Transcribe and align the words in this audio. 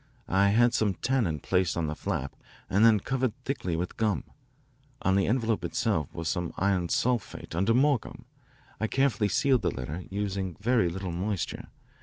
I 0.27 0.47
had 0.49 0.73
some 0.73 0.95
tannin 0.95 1.41
placed 1.41 1.77
on 1.77 1.85
the 1.85 1.93
flap 1.93 2.35
and 2.71 2.83
then 2.83 3.01
covered 3.01 3.35
thickly 3.45 3.75
with 3.75 3.97
gum. 3.97 4.23
On 5.03 5.15
the 5.15 5.27
envelope 5.27 5.63
itself 5.63 6.11
was 6.11 6.27
some 6.27 6.53
iron 6.57 6.89
sulphate 6.89 7.53
under 7.53 7.75
more 7.75 7.99
gum. 7.99 8.25
I 8.79 8.87
carefully 8.87 9.29
sealed 9.29 9.61
the 9.61 9.69
letter, 9.69 10.03
using 10.09 10.57
very 10.59 10.89
little 10.89 11.11
moisture. 11.11 11.67